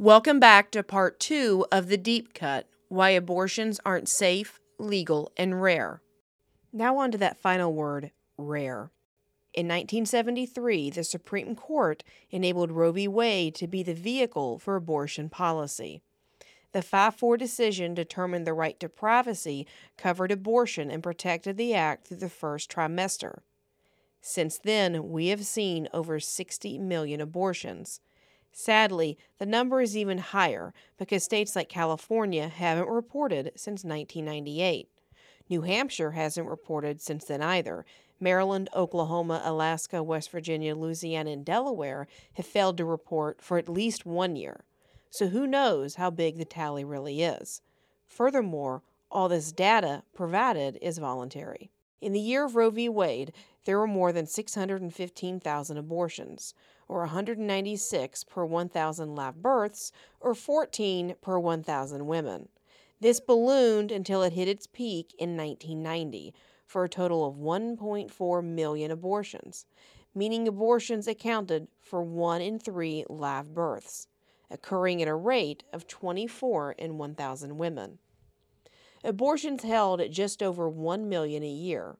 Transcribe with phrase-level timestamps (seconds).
[0.00, 5.60] Welcome back to part two of The Deep Cut Why Abortions Aren't Safe, Legal, and
[5.60, 6.02] Rare.
[6.72, 8.92] Now, on to that final word rare.
[9.54, 13.08] In 1973, the Supreme Court enabled Roe v.
[13.08, 16.00] Wade to be the vehicle for abortion policy.
[16.70, 22.06] The 5 4 decision determined the right to privacy covered abortion and protected the act
[22.06, 23.40] through the first trimester.
[24.20, 28.00] Since then, we have seen over 60 million abortions.
[28.52, 34.88] Sadly, the number is even higher because states like California haven't reported since 1998.
[35.48, 37.84] New Hampshire hasn't reported since then either.
[38.20, 44.04] Maryland, Oklahoma, Alaska, West Virginia, Louisiana, and Delaware have failed to report for at least
[44.04, 44.64] one year.
[45.10, 47.62] So who knows how big the tally really is?
[48.06, 51.70] Furthermore, all this data provided is voluntary.
[52.00, 52.88] In the year of Roe v.
[52.88, 53.32] Wade,
[53.64, 56.54] there were more than 615,000 abortions,
[56.88, 62.48] or 196 per 1,000 live births, or 14 per 1,000 women.
[63.00, 66.34] This ballooned until it hit its peak in 1990
[66.66, 69.66] for a total of 1.4 million abortions,
[70.14, 74.08] meaning abortions accounted for 1 in 3 live births,
[74.50, 77.98] occurring at a rate of 24 in 1,000 women.
[79.04, 81.96] Abortions held at just over 1 million a year.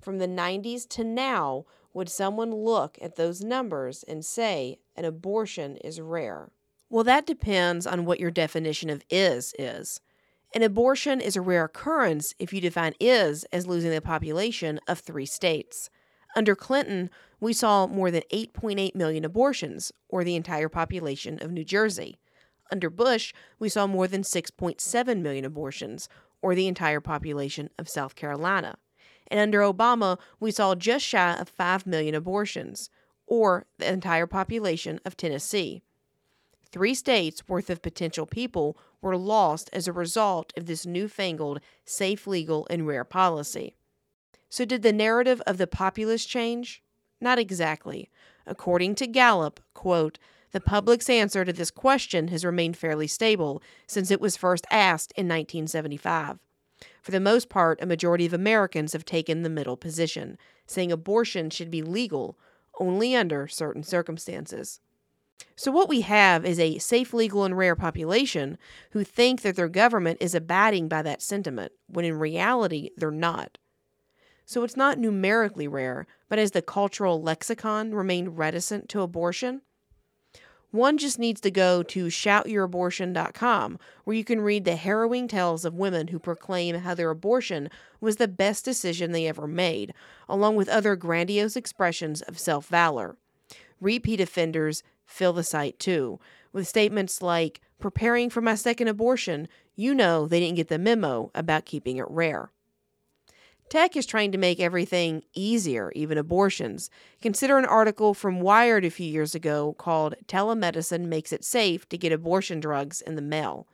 [0.00, 1.64] From the 90s to now,
[1.96, 6.50] would someone look at those numbers and say an abortion is rare?
[6.90, 10.02] Well, that depends on what your definition of is is.
[10.54, 14.98] An abortion is a rare occurrence if you define is as losing the population of
[14.98, 15.88] three states.
[16.36, 17.08] Under Clinton,
[17.40, 22.18] we saw more than 8.8 million abortions, or the entire population of New Jersey.
[22.70, 26.10] Under Bush, we saw more than 6.7 million abortions,
[26.42, 28.76] or the entire population of South Carolina
[29.28, 32.90] and under Obama, we saw just shy of 5 million abortions,
[33.26, 35.82] or the entire population of Tennessee.
[36.70, 42.26] Three states worth of potential people were lost as a result of this newfangled, safe,
[42.26, 43.76] legal, and rare policy.
[44.48, 46.82] So, did the narrative of the populace change?
[47.20, 48.10] Not exactly.
[48.46, 50.18] According to Gallup, quote,
[50.52, 55.12] the public's answer to this question has remained fairly stable since it was first asked
[55.12, 56.38] in 1975.
[57.06, 60.36] For the most part, a majority of Americans have taken the middle position,
[60.66, 62.36] saying abortion should be legal
[62.80, 64.80] only under certain circumstances.
[65.54, 68.58] So, what we have is a safe, legal, and rare population
[68.90, 73.58] who think that their government is abiding by that sentiment, when in reality, they're not.
[74.44, 79.62] So, it's not numerically rare, but as the cultural lexicon remained reticent to abortion,
[80.76, 85.74] one just needs to go to shoutyourabortion.com, where you can read the harrowing tales of
[85.74, 87.68] women who proclaim how their abortion
[88.00, 89.92] was the best decision they ever made,
[90.28, 93.16] along with other grandiose expressions of self valor.
[93.80, 96.18] Repeat offenders fill the site too,
[96.52, 101.30] with statements like, Preparing for my second abortion, you know they didn't get the memo
[101.34, 102.50] about keeping it rare.
[103.68, 106.88] Tech is trying to make everything easier, even abortions.
[107.20, 111.98] Consider an article from Wired a few years ago called Telemedicine Makes It Safe to
[111.98, 113.66] Get Abortion Drugs in the Mail.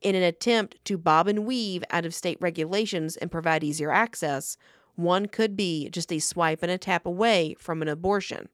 [0.00, 4.56] In an attempt to bob and weave out of state regulations and provide easier access,
[4.94, 8.48] one could be just a swipe and a tap away from an abortion.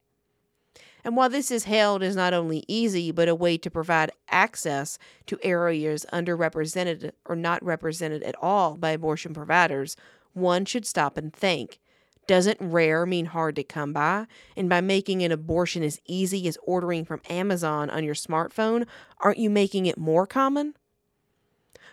[1.03, 4.97] And while this is hailed as not only easy, but a way to provide access
[5.27, 9.95] to areas underrepresented or not represented at all by abortion providers,
[10.33, 11.79] one should stop and think.
[12.25, 14.27] Doesn't rare mean hard to come by?
[14.55, 18.85] And by making an abortion as easy as ordering from Amazon on your smartphone,
[19.19, 20.75] aren't you making it more common?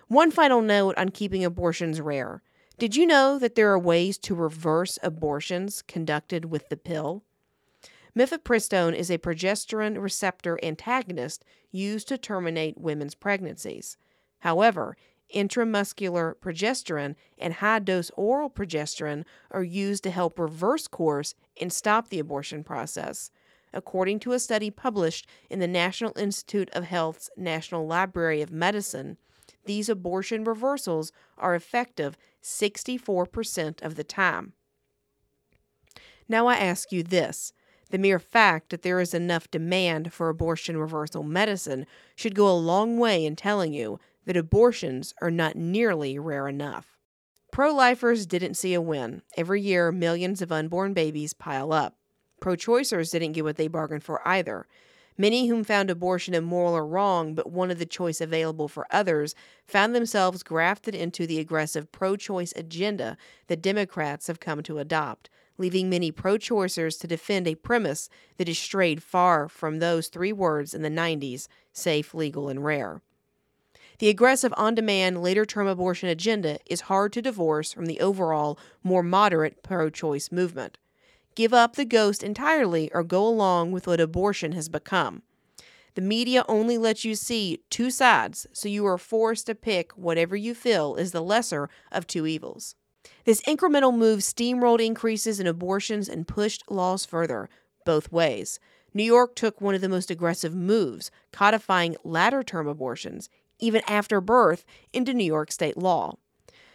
[0.06, 2.42] One final note on keeping abortions rare.
[2.78, 7.24] Did you know that there are ways to reverse abortions conducted with the pill?
[8.16, 13.96] Mifepristone is a progesterone receptor antagonist used to terminate women's pregnancies.
[14.40, 14.96] However,
[15.34, 22.08] intramuscular progesterone and high dose oral progesterone are used to help reverse course and stop
[22.08, 23.30] the abortion process.
[23.72, 29.16] According to a study published in the National Institute of Health's National Library of Medicine,
[29.64, 34.54] these abortion reversals are effective 64% of the time.
[36.28, 37.52] Now I ask you this.
[37.90, 42.54] The mere fact that there is enough demand for abortion reversal medicine should go a
[42.54, 46.98] long way in telling you that abortions are not nearly rare enough.
[47.52, 49.22] Pro lifers didn't see a win.
[49.36, 51.96] Every year, millions of unborn babies pile up.
[52.40, 54.66] Pro choicers didn't get what they bargained for either.
[55.18, 59.34] Many whom found abortion immoral or wrong but wanted the choice available for others
[59.66, 63.18] found themselves grafted into the aggressive pro choice agenda
[63.48, 65.28] that Democrats have come to adopt,
[65.58, 68.08] leaving many pro choicers to defend a premise
[68.38, 73.02] that has strayed far from those three words in the 90s safe, legal, and rare.
[74.00, 78.58] The aggressive on demand later term abortion agenda is hard to divorce from the overall,
[78.82, 80.78] more moderate pro choice movement.
[81.34, 85.20] Give up the ghost entirely or go along with what abortion has become.
[85.96, 90.34] The media only lets you see two sides, so you are forced to pick whatever
[90.34, 92.76] you feel is the lesser of two evils.
[93.26, 97.50] This incremental move steamrolled increases in abortions and pushed laws further,
[97.84, 98.60] both ways.
[98.94, 103.28] New York took one of the most aggressive moves, codifying latter term abortions,
[103.60, 106.16] even after birth, into New York state law.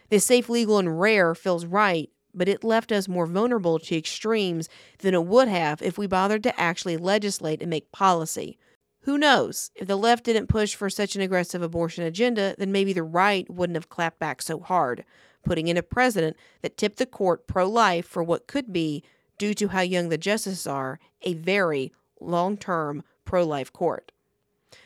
[0.10, 4.70] This safe, legal, and rare feels right, but it left us more vulnerable to extremes
[5.00, 8.58] than it would have if we bothered to actually legislate and make policy.
[9.02, 9.72] Who knows?
[9.76, 13.50] If the left didn't push for such an aggressive abortion agenda, then maybe the right
[13.50, 15.06] wouldn't have clapped back so hard,
[15.44, 19.04] putting in a president that tipped the court pro life for what could be,
[19.38, 24.12] due to how young the justices are, a very long term pro life court.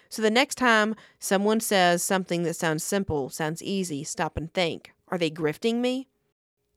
[0.10, 4.92] So the next time someone says something that sounds simple, sounds easy, stop and think.
[5.10, 6.08] Are they grifting me?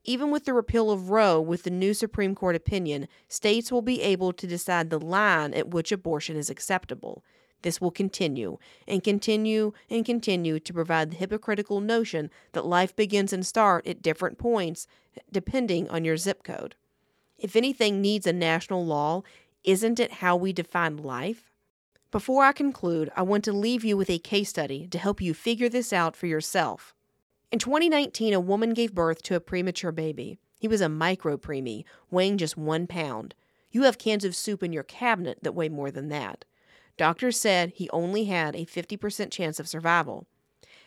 [0.05, 4.03] Even with the repeal of Roe with the new Supreme Court opinion, states will be
[4.03, 7.25] able to decide the line at which abortion is acceptable.
[7.63, 13.33] This will continue and continue and continue to provide the hypocritical notion that life begins
[13.33, 14.87] and starts at different points
[15.31, 16.75] depending on your zip code.
[17.39, 19.23] If anything needs a national law,
[19.63, 21.52] isn't it how we define life?
[22.13, 25.33] Before I conclude, I want to leave you with a case study to help you
[25.33, 26.95] figure this out for yourself.
[27.51, 30.39] In 2019, a woman gave birth to a premature baby.
[30.61, 33.35] He was a micro preemie, weighing just one pound.
[33.71, 36.45] You have cans of soup in your cabinet that weigh more than that.
[36.99, 40.27] Doctors said he only had a 50% chance of survival.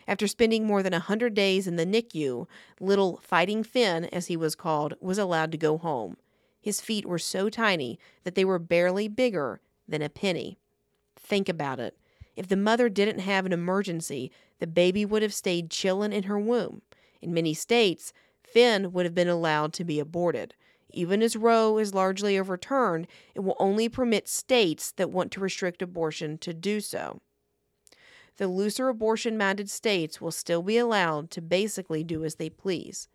[0.06, 2.46] After spending more than a 100 days in the NICU,
[2.78, 6.18] little Fighting Finn, as he was called, was allowed to go home.
[6.60, 10.60] His feet were so tiny that they were barely bigger than a penny.
[11.26, 11.96] Think about it.
[12.36, 14.30] If the mother didn't have an emergency,
[14.60, 16.82] the baby would have stayed chillin' in her womb.
[17.20, 18.12] In many states,
[18.44, 20.54] Finn would have been allowed to be aborted.
[20.90, 25.82] Even as Roe is largely overturned, it will only permit states that want to restrict
[25.82, 27.20] abortion to do so.
[28.36, 33.08] The looser abortion minded states will still be allowed to basically do as they please.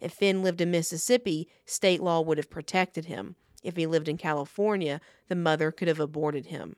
[0.00, 3.34] If Finn lived in Mississippi, state law would have protected him.
[3.64, 6.76] If he lived in California, the mother could have aborted him.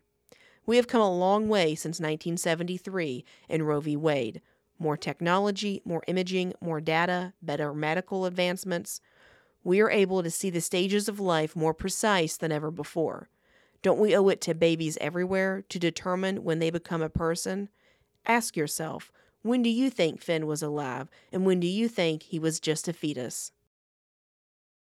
[0.68, 3.96] We have come a long way since 1973 in Roe v.
[3.96, 4.42] Wade.
[4.78, 9.00] More technology, more imaging, more data, better medical advancements.
[9.64, 13.30] We are able to see the stages of life more precise than ever before.
[13.80, 17.70] Don't we owe it to babies everywhere to determine when they become a person?
[18.26, 19.10] Ask yourself,
[19.40, 22.88] when do you think Finn was alive, and when do you think he was just
[22.88, 23.52] a fetus?